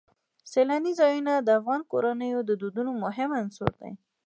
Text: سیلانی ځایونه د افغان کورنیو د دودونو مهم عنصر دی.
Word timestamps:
سیلانی 0.51 0.91
ځایونه 0.99 1.31
د 1.39 1.49
افغان 1.59 1.81
کورنیو 1.91 2.39
د 2.45 2.51
دودونو 2.61 2.91
مهم 3.03 3.29
عنصر 3.41 3.69
دی. 3.81 3.93